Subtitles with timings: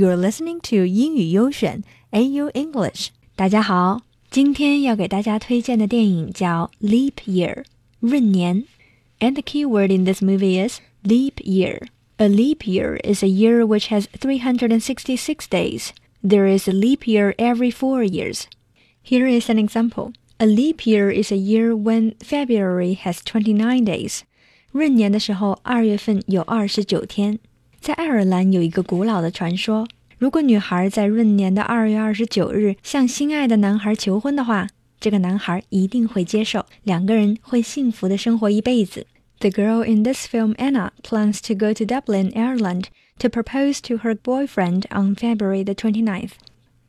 [0.00, 3.08] You're listening to 英语优选 AU English。
[3.36, 7.64] 大家好，今天要给大家推荐的电影叫《Leap Year》
[8.00, 8.64] 闰年，
[9.18, 11.82] and the key word in this movie is leap year.
[12.16, 15.90] A leap year is a year which has 366 days.
[16.26, 18.44] There is a leap year every four years.
[19.02, 20.14] Here is an example.
[20.38, 24.20] A leap year is a year when February has 29 days.
[24.72, 27.38] 闰年的时候，二月份有二十九天。
[27.79, 29.87] 在爱尔兰有一个古老的传说：
[30.17, 34.67] 如果女孩在闰年的二月二十九日向心爱的男孩求婚的话，
[34.99, 39.05] 这个男孩一定会接受，两个人会幸福的生活一辈子。
[39.39, 42.85] The girl in this film, Anna, plans to go to Dublin, Ireland,
[43.19, 46.31] to propose to her boyfriend on February the 29th.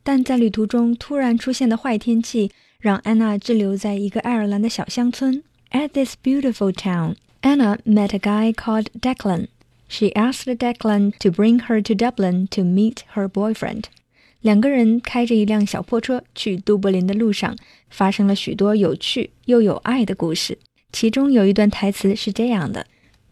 [0.02, 5.42] 但在旅途中突然出现的坏天气，让安娜滞留在一个爱尔兰的小乡村。
[5.72, 9.48] At this beautiful town, Anna met a guy called Declan.
[9.90, 13.84] She asked Declan to bring her to Dublin to meet her boyfriend.
[14.40, 17.56] 两个人开着一辆小破车去都柏林的路上，
[17.88, 20.58] 发生了许多有趣又有爱的故事。
[20.92, 22.86] 其中有一段台词是这样的：“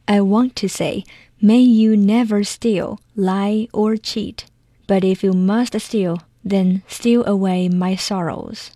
[0.07, 1.05] I want to say,
[1.41, 4.39] may you never steal, lie or cheat.
[4.87, 8.69] But if you must steal, then steal away my sorrows.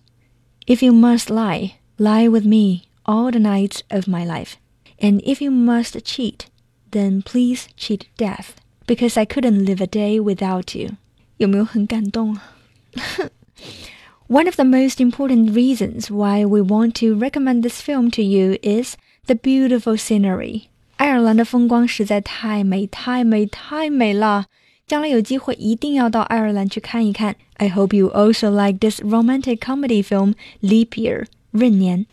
[0.65, 4.53] If you must lie, lie with me all the nights of my life.
[4.99, 6.45] And if you must cheat,
[6.93, 8.55] then please cheat death,
[8.87, 10.97] because I couldn't live a day without you.”
[11.37, 12.55] 有没有很感动啊？
[14.27, 18.95] One of the most important reasons why we want to recommend this film to you is
[19.25, 20.63] the beautiful scenery.
[20.97, 24.45] 爱尔兰的风光实在太美、太美、太美了，
[24.85, 27.35] 将来有机会一定要到爱尔兰去看一看。
[27.55, 32.05] I hope you also like this romantic comedy film Leap Year 闰年。